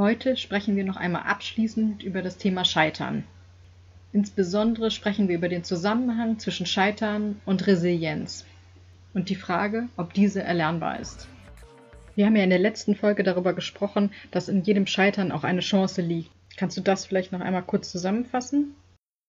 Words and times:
Heute 0.00 0.38
sprechen 0.38 0.76
wir 0.76 0.84
noch 0.84 0.96
einmal 0.96 1.24
abschließend 1.24 2.02
über 2.02 2.22
das 2.22 2.38
Thema 2.38 2.64
Scheitern. 2.64 3.24
Insbesondere 4.14 4.90
sprechen 4.90 5.28
wir 5.28 5.36
über 5.36 5.50
den 5.50 5.62
Zusammenhang 5.62 6.38
zwischen 6.38 6.64
Scheitern 6.64 7.38
und 7.44 7.66
Resilienz 7.66 8.46
und 9.12 9.28
die 9.28 9.34
Frage, 9.34 9.90
ob 9.98 10.14
diese 10.14 10.42
erlernbar 10.42 11.00
ist. 11.00 11.28
Wir 12.14 12.24
haben 12.24 12.34
ja 12.34 12.44
in 12.44 12.48
der 12.48 12.58
letzten 12.58 12.96
Folge 12.96 13.24
darüber 13.24 13.52
gesprochen, 13.52 14.10
dass 14.30 14.48
in 14.48 14.62
jedem 14.62 14.86
Scheitern 14.86 15.30
auch 15.32 15.44
eine 15.44 15.60
Chance 15.60 16.00
liegt. 16.00 16.30
Kannst 16.56 16.78
du 16.78 16.80
das 16.80 17.04
vielleicht 17.04 17.32
noch 17.32 17.42
einmal 17.42 17.64
kurz 17.64 17.90
zusammenfassen? 17.90 18.74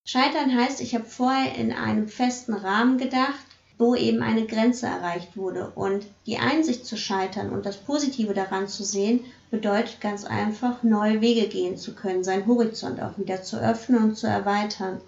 Scheitern 0.07 0.55
heißt, 0.55 0.79
ich 0.79 0.95
habe 0.95 1.03
vorher 1.03 1.53
in 1.55 1.73
einem 1.73 2.07
festen 2.07 2.53
Rahmen 2.53 2.97
gedacht 2.97 3.45
wo 3.81 3.95
eben 3.95 4.21
eine 4.21 4.45
Grenze 4.45 4.85
erreicht 4.85 5.35
wurde. 5.35 5.71
Und 5.73 6.05
die 6.27 6.37
Einsicht 6.37 6.85
zu 6.85 6.97
scheitern 6.97 7.49
und 7.49 7.65
das 7.65 7.77
Positive 7.77 8.35
daran 8.35 8.67
zu 8.67 8.83
sehen, 8.83 9.21
bedeutet 9.49 9.99
ganz 9.99 10.23
einfach, 10.23 10.83
neue 10.83 11.19
Wege 11.19 11.47
gehen 11.47 11.77
zu 11.77 11.95
können, 11.95 12.23
seinen 12.23 12.45
Horizont 12.45 13.01
auch 13.01 13.17
wieder 13.17 13.41
zu 13.41 13.57
öffnen 13.57 14.03
und 14.03 14.15
zu 14.15 14.27
erweitern. 14.27 15.01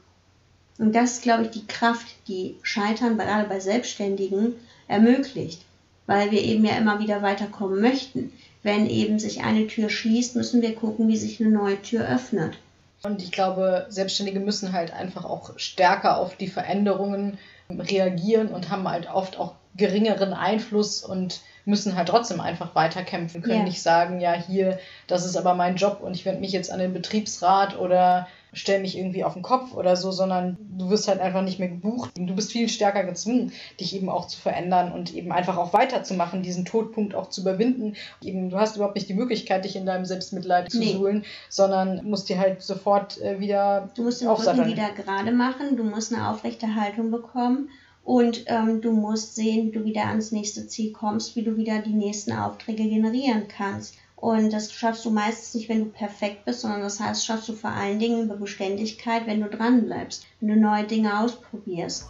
Und 0.80 0.96
das 0.96 1.14
ist, 1.14 1.22
glaube 1.22 1.44
ich, 1.44 1.52
die 1.52 1.68
Kraft, 1.68 2.08
die 2.28 2.56
Scheitern 2.64 3.18
gerade 3.18 3.48
bei 3.48 3.60
Selbstständigen 3.60 4.56
ermöglicht, 4.88 5.62
weil 6.08 6.32
wir 6.32 6.42
eben 6.42 6.66
ja 6.66 6.76
immer 6.76 7.00
wieder 7.00 7.22
weiterkommen 7.22 7.80
möchten. 7.80 8.34
Wenn 8.64 8.90
eben 8.90 9.20
sich 9.20 9.44
eine 9.44 9.68
Tür 9.68 9.90
schließt, 9.90 10.36
müssen 10.36 10.64
wir 10.64 10.74
gucken, 10.74 11.08
wie 11.08 11.18
sich 11.18 11.40
eine 11.40 11.52
neue 11.52 11.80
Tür 11.80 12.08
öffnet. 12.10 12.58
Und 13.04 13.22
ich 13.22 13.32
glaube, 13.32 13.86
Selbstständige 13.90 14.40
müssen 14.40 14.74
halt 14.74 14.94
einfach 14.94 15.26
auch 15.26 15.52
stärker 15.60 16.18
auf 16.18 16.38
die 16.38 16.48
Veränderungen 16.48 17.38
reagieren 17.80 18.50
und 18.50 18.70
haben 18.70 18.88
halt 18.88 19.08
oft 19.08 19.38
auch 19.38 19.56
geringeren 19.76 20.34
Einfluss 20.34 21.04
und 21.04 21.42
müssen 21.66 21.95
halt 21.95 22.09
trotzdem 22.09 22.42
einfach 22.42 22.75
weiterkämpfen, 22.75 23.42
können 23.42 23.59
ja. 23.59 23.64
nicht 23.64 23.81
sagen, 23.81 24.19
ja, 24.19 24.33
hier, 24.33 24.80
das 25.08 25.25
ist 25.25 25.38
aber 25.38 25.53
mein 25.53 25.75
Job 25.75 26.00
und 26.02 26.16
ich 26.16 26.25
wende 26.25 26.42
mich 26.42 26.52
jetzt 26.52 26.72
an 26.72 26.80
den 26.80 26.94
Betriebsrat 26.94 27.78
oder 27.78 28.28
stell 28.53 28.81
mich 28.81 28.97
irgendwie 28.97 29.23
auf 29.23 29.33
den 29.33 29.42
Kopf 29.42 29.73
oder 29.73 29.95
so, 29.95 30.11
sondern 30.11 30.58
du 30.78 30.89
wirst 30.89 31.08
halt 31.08 31.19
einfach 31.19 31.41
nicht 31.41 31.59
mehr 31.59 31.69
gebucht. 31.69 32.11
Du 32.16 32.36
bist 32.36 32.52
viel 32.52 32.69
stärker 32.69 33.03
gezwungen, 33.03 33.52
dich 33.80 33.95
eben 33.95 34.09
auch 34.09 34.28
zu 34.28 34.39
verändern 34.39 34.91
und 34.91 35.14
eben 35.14 35.31
einfach 35.31 35.58
auch 35.58 35.73
weiterzumachen, 35.73 36.44
diesen 36.44 36.64
Todpunkt 36.64 37.16
auch 37.16 37.30
zu 37.30 37.41
überwinden. 37.41 37.95
Eben, 38.22 38.50
du 38.50 38.58
hast 38.58 38.75
überhaupt 38.75 38.95
nicht 38.95 39.09
die 39.09 39.16
Möglichkeit, 39.16 39.66
dich 39.66 39.75
in 39.75 39.86
deinem 39.86 40.06
Selbstmitleid 40.06 40.72
zu 40.72 40.80
nee. 40.80 40.94
suhlen, 40.94 41.25
sondern 41.50 42.06
musst 42.06 42.30
dir 42.30 42.38
halt 42.38 42.61
sofort 42.61 43.19
äh, 43.22 43.39
wieder 43.39 43.89
Du 43.95 44.03
musst 44.03 44.22
den 44.22 44.30
Rücken 44.30 44.67
wieder 44.67 44.91
gerade 44.91 45.31
machen, 45.31 45.75
du 45.75 45.84
musst 45.84 46.14
eine 46.14 46.30
aufrechte 46.30 46.75
Haltung 46.75 47.09
bekommen 47.09 47.69
und 48.04 48.44
ähm, 48.48 48.82
du 48.82 48.92
musst 48.92 49.36
sehen, 49.36 49.68
wie 49.68 49.72
du 49.72 49.86
wieder 49.86 50.08
ans 50.08 50.32
nächste 50.32 50.68
Ziel 50.68 50.92
kommst, 50.92 51.36
wie 51.36 51.44
du 51.44 51.56
wieder 51.56 51.82
die 51.82 51.94
nächsten 51.94 52.34
Aufträge 52.34 52.84
generieren 52.84 53.48
kannst. 53.48 53.96
Und 54.16 54.52
das 54.52 54.72
schaffst 54.72 55.04
du 55.06 55.09
meistens 55.09 55.54
nicht, 55.54 55.70
wenn 55.70 55.80
du 55.80 55.86
perfekt 55.86 56.46
bist, 56.46 56.62
sondern 56.62 56.81
das 56.81 57.00
heißt, 57.00 57.26
schaffst 57.26 57.50
du 57.50 57.54
vor 57.54 57.72
allen 57.72 58.00
Dingen 58.00 58.24
über 58.24 58.36
Beständigkeit, 58.36 59.28
wenn 59.28 59.42
du 59.42 59.50
dran 59.50 59.86
bleibst, 59.86 60.26
wenn 60.40 60.50
du 60.50 60.56
neue 60.56 60.86
Dinge 60.86 61.19
ausprobierst. 61.19 62.06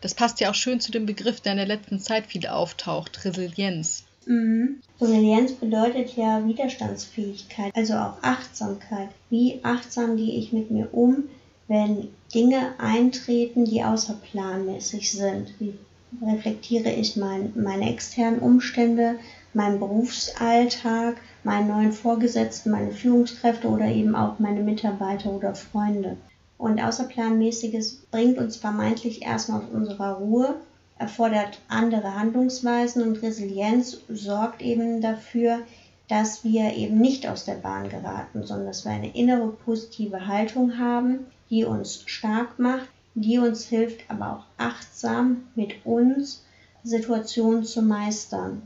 Das 0.00 0.14
passt 0.14 0.40
ja 0.40 0.50
auch 0.50 0.54
schön 0.54 0.80
zu 0.80 0.90
dem 0.90 1.06
Begriff, 1.06 1.40
der 1.40 1.52
in 1.52 1.58
der 1.58 1.66
letzten 1.66 2.00
Zeit 2.00 2.26
viel 2.26 2.46
auftaucht, 2.46 3.24
Resilienz. 3.24 4.04
Mhm. 4.26 4.80
Resilienz 5.00 5.52
bedeutet 5.52 6.16
ja 6.16 6.46
Widerstandsfähigkeit, 6.46 7.74
also 7.74 7.94
auch 7.94 8.22
Achtsamkeit. 8.22 9.08
Wie 9.30 9.60
achtsam 9.62 10.16
gehe 10.16 10.38
ich 10.38 10.52
mit 10.52 10.70
mir 10.70 10.92
um, 10.92 11.28
wenn 11.68 12.08
Dinge 12.34 12.74
eintreten, 12.78 13.64
die 13.64 13.82
außerplanmäßig 13.82 15.12
sind? 15.12 15.54
Wie 15.58 15.74
reflektiere 16.24 16.90
ich 16.90 17.16
mein, 17.16 17.52
meine 17.54 17.90
externen 17.90 18.40
Umstände? 18.40 19.16
meinen 19.54 19.78
Berufsalltag, 19.78 21.16
meinen 21.44 21.68
neuen 21.68 21.92
Vorgesetzten, 21.92 22.70
meine 22.70 22.92
Führungskräfte 22.92 23.68
oder 23.68 23.86
eben 23.86 24.14
auch 24.14 24.38
meine 24.38 24.62
Mitarbeiter 24.62 25.30
oder 25.30 25.54
Freunde. 25.54 26.16
Und 26.58 26.82
Außerplanmäßiges 26.82 28.06
bringt 28.10 28.38
uns 28.38 28.56
vermeintlich 28.56 29.22
erstmal 29.22 29.60
aus 29.60 29.68
unserer 29.72 30.14
Ruhe, 30.14 30.54
erfordert 30.98 31.58
andere 31.68 32.14
Handlungsweisen 32.14 33.02
und 33.02 33.22
Resilienz 33.22 33.98
sorgt 34.08 34.62
eben 34.62 35.00
dafür, 35.00 35.58
dass 36.08 36.44
wir 36.44 36.74
eben 36.74 36.98
nicht 36.98 37.26
aus 37.26 37.44
der 37.44 37.54
Bahn 37.54 37.88
geraten, 37.88 38.44
sondern 38.44 38.66
dass 38.66 38.84
wir 38.84 38.92
eine 38.92 39.14
innere 39.14 39.48
positive 39.48 40.26
Haltung 40.26 40.78
haben, 40.78 41.26
die 41.52 41.64
uns 41.66 42.02
stark 42.06 42.58
macht, 42.58 42.88
die 43.14 43.36
uns 43.36 43.66
hilft, 43.66 44.00
aber 44.08 44.32
auch 44.32 44.44
achtsam 44.56 45.42
mit 45.54 45.84
uns 45.84 46.42
Situationen 46.82 47.62
zu 47.62 47.82
meistern. 47.82 48.62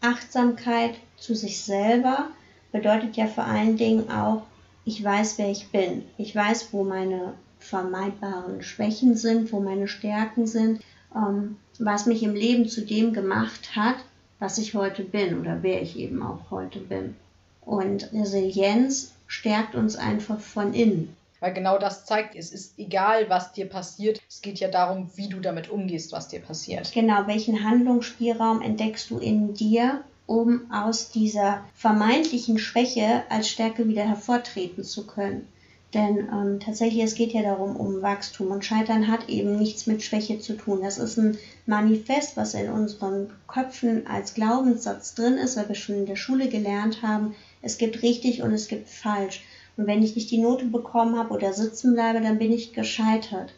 Achtsamkeit 0.00 0.94
zu 1.16 1.34
sich 1.34 1.64
selber 1.64 2.28
bedeutet 2.70 3.16
ja 3.16 3.26
vor 3.26 3.42
allen 3.42 3.76
Dingen 3.76 4.08
auch, 4.08 4.42
ich 4.84 5.02
weiß, 5.02 5.36
wer 5.38 5.50
ich 5.50 5.72
bin. 5.72 6.04
Ich 6.16 6.34
weiß, 6.34 6.68
wo 6.72 6.84
meine 6.84 7.34
vermeidbaren 7.58 8.62
Schwächen 8.62 9.16
sind, 9.16 9.52
wo 9.52 9.58
meine 9.58 9.88
Stärken 9.88 10.46
sind, 10.46 10.80
ähm, 11.16 11.56
was 11.80 12.06
mich 12.06 12.22
im 12.22 12.36
Leben 12.36 12.68
zu 12.68 12.82
dem 12.82 13.12
gemacht 13.12 13.74
hat, 13.74 13.96
was 14.38 14.58
ich 14.58 14.74
heute 14.74 15.02
bin 15.02 15.40
oder 15.40 15.64
wer 15.64 15.82
ich 15.82 15.98
eben 15.98 16.22
auch 16.22 16.52
heute 16.52 16.78
bin. 16.78 17.16
Und 17.62 18.12
Resilienz 18.12 19.12
stärkt 19.26 19.74
uns 19.74 19.96
einfach 19.96 20.38
von 20.38 20.72
innen. 20.72 21.16
Weil 21.42 21.54
genau 21.54 21.76
das 21.76 22.04
zeigt, 22.04 22.36
es 22.36 22.52
ist 22.52 22.78
egal, 22.78 23.28
was 23.28 23.52
dir 23.52 23.68
passiert. 23.68 24.22
Es 24.28 24.42
geht 24.42 24.60
ja 24.60 24.68
darum, 24.68 25.10
wie 25.16 25.28
du 25.28 25.40
damit 25.40 25.68
umgehst, 25.68 26.12
was 26.12 26.28
dir 26.28 26.38
passiert. 26.38 26.92
Genau, 26.94 27.26
welchen 27.26 27.64
Handlungsspielraum 27.64 28.62
entdeckst 28.62 29.10
du 29.10 29.18
in 29.18 29.52
dir, 29.52 30.04
um 30.26 30.70
aus 30.70 31.10
dieser 31.10 31.64
vermeintlichen 31.74 32.58
Schwäche 32.58 33.24
als 33.28 33.48
Stärke 33.48 33.88
wieder 33.88 34.04
hervortreten 34.04 34.84
zu 34.84 35.04
können. 35.04 35.48
Denn 35.94 36.28
ähm, 36.32 36.60
tatsächlich, 36.60 37.02
es 37.02 37.16
geht 37.16 37.32
ja 37.32 37.42
darum, 37.42 37.74
um 37.74 38.02
Wachstum. 38.02 38.52
Und 38.52 38.64
Scheitern 38.64 39.08
hat 39.08 39.28
eben 39.28 39.58
nichts 39.58 39.88
mit 39.88 40.04
Schwäche 40.04 40.38
zu 40.38 40.56
tun. 40.56 40.82
Das 40.82 40.96
ist 40.96 41.18
ein 41.18 41.38
Manifest, 41.66 42.36
was 42.36 42.54
in 42.54 42.70
unseren 42.70 43.32
Köpfen 43.48 44.06
als 44.06 44.34
Glaubenssatz 44.34 45.16
drin 45.16 45.38
ist, 45.38 45.56
weil 45.56 45.68
wir 45.68 45.74
schon 45.74 45.96
in 45.96 46.06
der 46.06 46.14
Schule 46.14 46.48
gelernt 46.48 47.02
haben, 47.02 47.34
es 47.62 47.78
gibt 47.78 48.02
richtig 48.02 48.42
und 48.42 48.52
es 48.52 48.68
gibt 48.68 48.88
falsch. 48.88 49.42
Und 49.76 49.86
wenn 49.86 50.02
ich 50.02 50.14
nicht 50.14 50.30
die 50.30 50.38
Note 50.38 50.66
bekommen 50.66 51.18
habe 51.18 51.34
oder 51.34 51.52
sitzen 51.52 51.94
bleibe, 51.94 52.20
dann 52.20 52.38
bin 52.38 52.52
ich 52.52 52.72
gescheitert. 52.72 53.54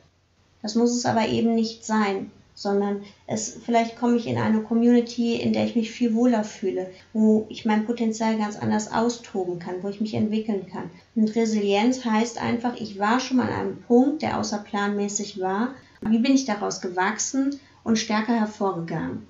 Das 0.62 0.75
muss 0.75 0.94
es 0.94 1.04
aber 1.06 1.28
eben 1.28 1.54
nicht 1.54 1.84
sein, 1.84 2.30
sondern 2.54 3.02
es, 3.26 3.58
vielleicht 3.64 3.98
komme 3.98 4.16
ich 4.16 4.26
in 4.26 4.38
eine 4.38 4.62
Community, 4.62 5.34
in 5.34 5.52
der 5.52 5.66
ich 5.66 5.75
mich 5.75 5.91
viel 5.91 6.14
wohler 6.14 6.44
fühle, 6.44 6.91
wo 7.12 7.47
ich 7.48 7.64
mein 7.64 7.84
Potenzial 7.84 8.38
ganz 8.38 8.56
anders 8.56 8.92
austoben 8.92 9.58
kann, 9.58 9.82
wo 9.82 9.88
ich 9.88 10.00
mich 10.00 10.14
entwickeln 10.14 10.66
kann. 10.72 10.91
Und 11.16 11.34
Resilienz 11.34 12.04
heißt 12.04 12.41
einfach, 12.41 12.76
ich 12.76 12.98
war 12.98 13.19
schon 13.19 13.38
mal 13.38 13.48
an 13.48 13.60
einem 13.60 13.82
Punkt, 13.82 14.22
der 14.22 14.38
außerplanmäßig 14.38 15.41
war. 15.41 15.75
Wie 16.00 16.19
bin 16.19 16.34
ich 16.34 16.44
daraus 16.44 16.81
gewachsen 16.81 17.58
und 17.82 17.98
stärker 17.98 18.38
hervorgegangen? 18.38 19.26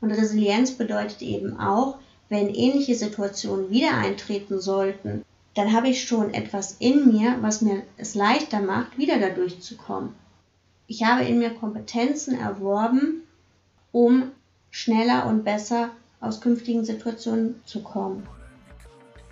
Und 0.00 0.10
Resilienz 0.12 0.72
bedeutet 0.72 1.22
eben 1.22 1.58
auch, 1.58 1.96
wenn 2.28 2.54
ähnliche 2.54 2.94
Situationen 2.94 3.70
wieder 3.70 3.94
eintreten 3.94 4.60
sollten, 4.60 5.24
dann 5.54 5.72
habe 5.72 5.88
ich 5.88 6.04
schon 6.04 6.32
etwas 6.32 6.76
in 6.78 7.12
mir, 7.12 7.36
was 7.40 7.60
mir 7.60 7.82
es 7.96 8.14
leichter 8.14 8.60
macht, 8.60 8.98
wieder 8.98 9.18
da 9.18 9.30
durchzukommen. 9.30 10.14
Ich 10.86 11.04
habe 11.04 11.24
in 11.24 11.38
mir 11.38 11.50
Kompetenzen 11.50 12.38
erworben, 12.38 13.22
um 13.92 14.30
schneller 14.70 15.26
und 15.26 15.44
besser 15.44 15.90
aus 16.20 16.40
künftigen 16.40 16.84
Situationen 16.84 17.60
zu 17.64 17.82
kommen. 17.82 18.26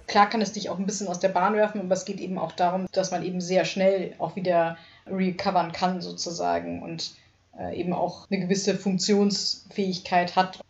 Klar 0.07 0.29
kann 0.29 0.41
es 0.41 0.53
dich 0.53 0.71
auch 0.71 0.79
ein 0.79 0.87
bisschen 0.87 1.09
aus 1.09 1.21
der 1.21 1.29
Bahn 1.29 1.55
werfen, 1.55 1.83
aber 1.83 1.93
es 1.93 2.05
geht 2.05 2.19
eben 2.19 2.39
auch 2.39 2.53
darum, 2.53 2.87
dass 2.93 3.11
man 3.11 3.23
eben 3.23 3.41
sehr 3.41 3.65
schnell 3.65 4.15
auch 4.19 4.37
wieder 4.37 4.79
recovern 5.07 5.73
kann 5.73 6.01
sozusagen 6.01 6.83
und 6.83 7.13
äh, 7.59 7.79
eben 7.79 7.93
auch 7.93 8.27
eine 8.31 8.41
gewisse 8.41 8.75
Funktionsfähigkeit 8.75 10.35
hat. 10.35 10.61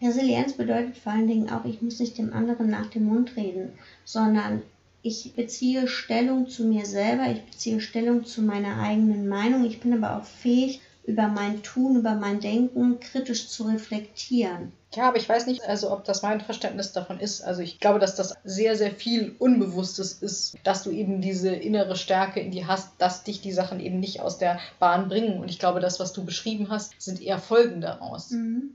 Resilienz 0.00 0.54
bedeutet 0.54 0.96
vor 0.96 1.12
allen 1.12 1.26
Dingen 1.26 1.50
auch, 1.50 1.64
ich 1.64 1.82
muss 1.82 1.98
nicht 1.98 2.16
dem 2.16 2.32
anderen 2.32 2.70
nach 2.70 2.86
dem 2.86 3.04
Mund 3.04 3.36
reden, 3.36 3.72
sondern 4.04 4.62
ich 5.08 5.32
beziehe 5.34 5.88
Stellung 5.88 6.48
zu 6.48 6.64
mir 6.64 6.84
selber, 6.84 7.30
ich 7.32 7.42
beziehe 7.44 7.80
Stellung 7.80 8.26
zu 8.26 8.42
meiner 8.42 8.78
eigenen 8.80 9.26
Meinung. 9.26 9.64
Ich 9.64 9.80
bin 9.80 9.92
aber 9.92 10.18
auch 10.18 10.24
fähig, 10.24 10.80
über 11.04 11.28
mein 11.28 11.62
Tun, 11.62 11.96
über 11.96 12.14
mein 12.14 12.38
Denken 12.38 13.00
kritisch 13.00 13.48
zu 13.48 13.62
reflektieren. 13.64 14.72
Ja, 14.94 15.08
aber 15.08 15.16
ich 15.16 15.28
weiß 15.28 15.46
nicht, 15.46 15.62
also 15.64 15.90
ob 15.90 16.04
das 16.04 16.20
mein 16.20 16.42
Verständnis 16.42 16.92
davon 16.92 17.18
ist. 17.18 17.40
Also 17.40 17.62
ich 17.62 17.80
glaube, 17.80 17.98
dass 17.98 18.14
das 18.14 18.34
sehr, 18.44 18.76
sehr 18.76 18.90
viel 18.90 19.34
Unbewusstes 19.38 20.12
ist, 20.12 20.56
dass 20.64 20.82
du 20.82 20.90
eben 20.90 21.22
diese 21.22 21.54
innere 21.54 21.96
Stärke 21.96 22.40
in 22.40 22.50
dir 22.50 22.66
hast, 22.66 22.90
dass 22.98 23.24
dich 23.24 23.40
die 23.40 23.52
Sachen 23.52 23.80
eben 23.80 24.00
nicht 24.00 24.20
aus 24.20 24.36
der 24.36 24.60
Bahn 24.78 25.08
bringen. 25.08 25.40
Und 25.40 25.48
ich 25.48 25.58
glaube, 25.58 25.80
das, 25.80 25.98
was 25.98 26.12
du 26.12 26.24
beschrieben 26.26 26.68
hast, 26.68 26.92
sind 26.98 27.22
eher 27.22 27.38
Folgen 27.38 27.80
daraus. 27.80 28.30
Mhm. 28.30 28.74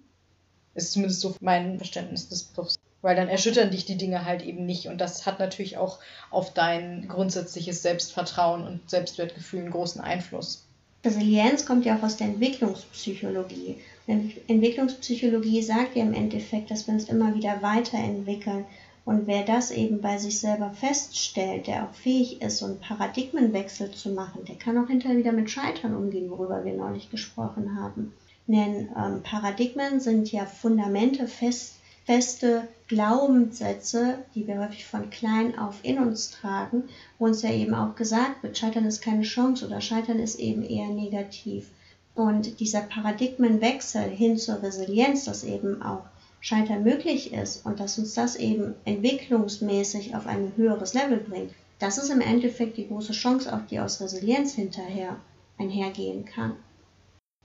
Ist 0.74 0.94
zumindest 0.94 1.22
so 1.22 1.36
mein 1.40 1.78
Verständnis 1.78 2.30
des 2.30 2.46
Begriffs. 2.46 2.80
Weil 3.04 3.16
dann 3.16 3.28
erschüttern 3.28 3.70
dich 3.70 3.86
die 3.86 3.98
Dinge 3.98 4.26
halt 4.26 4.42
eben 4.42 4.66
nicht. 4.66 4.88
Und 4.88 5.00
das 5.00 5.28
hat 5.28 5.38
natürlich 5.38 5.78
auch 5.78 6.00
auf 6.32 6.54
dein 6.54 7.08
grundsätzliches 7.08 7.84
Selbstvertrauen 7.84 8.66
und 8.66 8.90
Selbstwertgefühl 8.90 9.60
einen 9.60 9.72
großen 9.72 10.02
Einfluss. 10.02 10.66
Resilienz 11.06 11.66
kommt 11.66 11.86
ja 11.86 11.98
auch 11.98 12.04
aus 12.04 12.18
der 12.18 12.28
Entwicklungspsychologie. 12.28 13.78
Entwicklungspsychologie 14.08 15.62
sagt 15.62 15.96
ja 15.96 16.04
im 16.04 16.14
Endeffekt, 16.14 16.72
dass 16.72 16.88
wir 16.88 16.96
uns 16.96 17.10
immer 17.10 17.36
wieder 17.36 17.62
weiterentwickeln. 17.62 18.66
Und 19.06 19.28
wer 19.28 19.44
das 19.44 19.72
eben 19.72 20.00
bei 20.00 20.18
sich 20.18 20.40
selber 20.40 20.72
feststellt, 20.72 21.68
der 21.68 21.84
auch 21.84 21.94
fähig 21.94 22.42
ist, 22.42 22.60
so 22.60 22.66
einen 22.66 22.80
Paradigmenwechsel 22.80 23.92
zu 23.92 24.12
machen, 24.12 24.46
der 24.46 24.56
kann 24.56 24.78
auch 24.78 24.88
hinterher 24.88 25.18
wieder 25.18 25.34
mit 25.34 25.50
Scheitern 25.50 25.94
umgehen, 25.94 26.30
worüber 26.30 26.64
wir 26.64 26.74
neulich 26.74 27.12
gesprochen 27.12 27.76
haben. 27.76 28.14
Denn 28.48 28.90
ähm, 28.98 29.22
Paradigmen 29.24 30.00
sind 30.00 30.32
ja 30.32 30.46
Fundamente, 30.46 31.28
fest, 31.28 31.76
feste 32.06 32.68
Glaubenssätze, 32.88 34.20
die 34.36 34.46
wir 34.46 34.60
häufig 34.60 34.86
von 34.86 35.10
klein 35.10 35.58
auf 35.58 35.80
in 35.84 36.00
uns 36.00 36.32
tragen, 36.32 36.84
wo 37.18 37.26
uns 37.26 37.42
ja 37.42 37.52
eben 37.52 37.74
auch 37.74 37.96
gesagt 37.96 38.44
wird, 38.44 38.58
Scheitern 38.58 38.86
ist 38.86 39.02
keine 39.02 39.24
Chance 39.24 39.66
oder 39.66 39.82
Scheitern 39.82 40.20
ist 40.20 40.40
eben 40.40 40.64
eher 40.64 40.90
negativ. 40.90 41.70
Und 42.16 42.60
dieser 42.60 42.82
Paradigmenwechsel 42.82 44.04
hin 44.04 44.38
zur 44.38 44.62
Resilienz, 44.62 45.26
dass 45.26 45.44
eben 45.44 45.82
auch 45.82 46.04
Scheitern 46.42 46.84
möglich 46.84 47.34
ist 47.34 47.66
und 47.66 47.80
dass 47.80 47.98
uns 47.98 48.14
das 48.14 48.36
eben 48.36 48.76
entwicklungsmäßig 48.86 50.16
auf 50.16 50.28
ein 50.28 50.52
höheres 50.56 50.94
Level 50.94 51.18
bringt, 51.18 51.52
das 51.80 51.98
ist 51.98 52.10
im 52.10 52.22
Endeffekt 52.22 52.78
die 52.78 52.88
große 52.88 53.14
Chance, 53.14 53.54
auch 53.54 53.66
die 53.70 53.80
aus 53.80 54.00
Resilienz 54.02 54.54
hinterher 54.54 55.18
einhergehen 55.58 56.26
kann. 56.26 56.54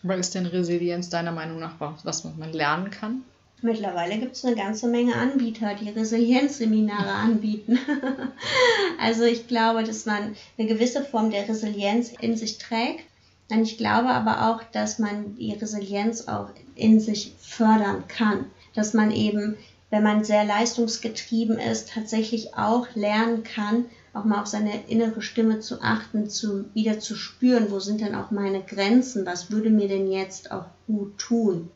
Aber 0.02 0.16
ist 0.16 0.34
denn 0.34 0.46
Resilienz 0.46 1.08
deiner 1.08 1.32
Meinung 1.32 1.58
nach 1.58 1.80
was, 1.80 2.04
was 2.04 2.24
man 2.24 2.52
lernen 2.52 2.90
kann? 2.90 3.22
Mittlerweile 3.60 4.18
gibt 4.18 4.36
es 4.36 4.44
eine 4.44 4.54
ganze 4.54 4.86
Menge 4.86 5.16
Anbieter, 5.16 5.74
die 5.74 5.90
Resilienzseminare 5.90 7.10
anbieten. 7.10 7.76
also 9.00 9.24
ich 9.24 9.48
glaube, 9.48 9.82
dass 9.82 10.06
man 10.06 10.36
eine 10.56 10.68
gewisse 10.68 11.04
Form 11.04 11.30
der 11.32 11.48
Resilienz 11.48 12.12
in 12.20 12.36
sich 12.36 12.58
trägt. 12.58 13.04
Und 13.50 13.62
ich 13.62 13.76
glaube 13.76 14.10
aber 14.10 14.48
auch, 14.48 14.62
dass 14.62 15.00
man 15.00 15.34
die 15.36 15.52
Resilienz 15.54 16.28
auch 16.28 16.50
in 16.76 17.00
sich 17.00 17.34
fördern 17.40 18.04
kann. 18.06 18.46
Dass 18.74 18.94
man 18.94 19.10
eben, 19.10 19.56
wenn 19.90 20.04
man 20.04 20.22
sehr 20.22 20.44
leistungsgetrieben 20.44 21.58
ist, 21.58 21.90
tatsächlich 21.90 22.54
auch 22.54 22.86
lernen 22.94 23.42
kann, 23.42 23.86
auch 24.14 24.24
mal 24.24 24.40
auf 24.40 24.46
seine 24.46 24.84
innere 24.86 25.20
Stimme 25.20 25.58
zu 25.58 25.82
achten, 25.82 26.30
zu, 26.30 26.66
wieder 26.74 27.00
zu 27.00 27.16
spüren, 27.16 27.70
wo 27.70 27.80
sind 27.80 28.02
denn 28.02 28.14
auch 28.14 28.30
meine 28.30 28.62
Grenzen, 28.62 29.26
was 29.26 29.50
würde 29.50 29.70
mir 29.70 29.88
denn 29.88 30.10
jetzt 30.12 30.52
auch 30.52 30.66
gut 30.86 31.18
tun. 31.18 31.70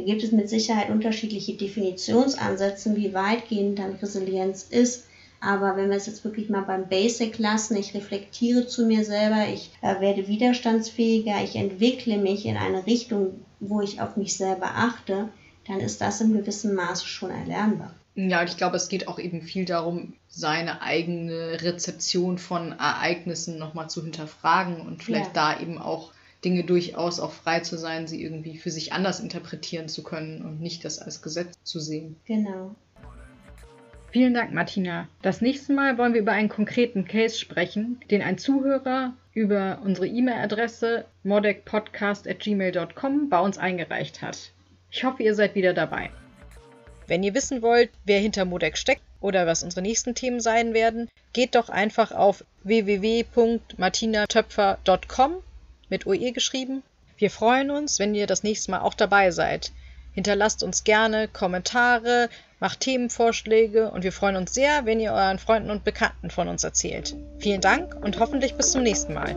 Da 0.00 0.06
gibt 0.06 0.22
es 0.22 0.32
mit 0.32 0.48
Sicherheit 0.48 0.88
unterschiedliche 0.88 1.52
Definitionsansätze, 1.52 2.96
wie 2.96 3.12
weitgehend 3.12 3.78
dann 3.78 3.96
Resilienz 3.96 4.62
ist. 4.62 5.04
Aber 5.40 5.76
wenn 5.76 5.90
wir 5.90 5.98
es 5.98 6.06
jetzt 6.06 6.24
wirklich 6.24 6.48
mal 6.48 6.62
beim 6.62 6.88
Basic 6.88 7.38
lassen, 7.38 7.76
ich 7.76 7.92
reflektiere 7.92 8.66
zu 8.66 8.86
mir 8.86 9.04
selber, 9.04 9.46
ich 9.52 9.70
äh, 9.82 10.00
werde 10.00 10.26
widerstandsfähiger, 10.26 11.44
ich 11.44 11.54
entwickle 11.54 12.16
mich 12.16 12.46
in 12.46 12.56
eine 12.56 12.86
Richtung, 12.86 13.44
wo 13.60 13.82
ich 13.82 14.00
auf 14.00 14.16
mich 14.16 14.38
selber 14.38 14.70
achte, 14.74 15.28
dann 15.66 15.80
ist 15.80 16.00
das 16.00 16.22
im 16.22 16.32
gewissen 16.32 16.74
Maße 16.74 17.06
schon 17.06 17.30
erlernbar. 17.30 17.94
Ja, 18.14 18.40
und 18.40 18.48
ich 18.48 18.56
glaube, 18.56 18.76
es 18.76 18.88
geht 18.88 19.06
auch 19.06 19.18
eben 19.18 19.42
viel 19.42 19.66
darum, 19.66 20.14
seine 20.28 20.80
eigene 20.80 21.60
Rezeption 21.60 22.38
von 22.38 22.72
Ereignissen 22.72 23.58
nochmal 23.58 23.90
zu 23.90 24.02
hinterfragen 24.02 24.80
und 24.80 25.04
vielleicht 25.04 25.36
ja. 25.36 25.54
da 25.54 25.60
eben 25.60 25.76
auch 25.76 26.12
Dinge 26.44 26.64
durchaus 26.64 27.20
auch 27.20 27.32
frei 27.32 27.60
zu 27.60 27.78
sein, 27.78 28.06
sie 28.06 28.22
irgendwie 28.22 28.58
für 28.58 28.70
sich 28.70 28.92
anders 28.92 29.20
interpretieren 29.20 29.88
zu 29.88 30.02
können 30.02 30.42
und 30.42 30.60
nicht 30.60 30.84
das 30.84 30.98
als 30.98 31.22
Gesetz 31.22 31.54
zu 31.62 31.80
sehen. 31.80 32.16
Genau. 32.26 32.74
Vielen 34.10 34.34
Dank, 34.34 34.52
Martina. 34.52 35.08
Das 35.22 35.40
nächste 35.40 35.72
Mal 35.72 35.96
wollen 35.96 36.12
wir 36.14 36.22
über 36.22 36.32
einen 36.32 36.48
konkreten 36.48 37.06
Case 37.06 37.38
sprechen, 37.38 38.00
den 38.10 38.22
ein 38.22 38.38
Zuhörer 38.38 39.14
über 39.34 39.78
unsere 39.84 40.08
E-Mail-Adresse 40.08 41.04
modecpodcast.gmail.com 41.22 43.28
bei 43.28 43.38
uns 43.38 43.58
eingereicht 43.58 44.22
hat. 44.22 44.50
Ich 44.90 45.04
hoffe, 45.04 45.22
ihr 45.22 45.36
seid 45.36 45.54
wieder 45.54 45.74
dabei. 45.74 46.10
Wenn 47.06 47.22
ihr 47.22 47.34
wissen 47.34 47.62
wollt, 47.62 47.90
wer 48.04 48.18
hinter 48.18 48.44
Modec 48.44 48.76
steckt 48.76 49.02
oder 49.20 49.46
was 49.46 49.62
unsere 49.62 49.82
nächsten 49.82 50.16
Themen 50.16 50.40
sein 50.40 50.74
werden, 50.74 51.08
geht 51.32 51.54
doch 51.54 51.68
einfach 51.68 52.10
auf 52.10 52.44
www.martinatöpfer.com 52.64 55.34
mit 55.90 56.06
OE 56.06 56.32
geschrieben. 56.32 56.82
Wir 57.18 57.30
freuen 57.30 57.70
uns, 57.70 57.98
wenn 57.98 58.14
ihr 58.14 58.26
das 58.26 58.42
nächste 58.42 58.70
Mal 58.70 58.80
auch 58.80 58.94
dabei 58.94 59.30
seid. 59.30 59.72
Hinterlasst 60.12 60.62
uns 60.62 60.84
gerne 60.84 61.28
Kommentare, 61.28 62.28
macht 62.58 62.80
Themenvorschläge 62.80 63.90
und 63.90 64.02
wir 64.02 64.12
freuen 64.12 64.36
uns 64.36 64.54
sehr, 64.54 64.86
wenn 64.86 65.00
ihr 65.00 65.12
euren 65.12 65.38
Freunden 65.38 65.70
und 65.70 65.84
Bekannten 65.84 66.30
von 66.30 66.48
uns 66.48 66.64
erzählt. 66.64 67.14
Vielen 67.38 67.60
Dank 67.60 67.94
und 67.94 68.18
hoffentlich 68.18 68.54
bis 68.54 68.72
zum 68.72 68.82
nächsten 68.82 69.14
Mal. 69.14 69.36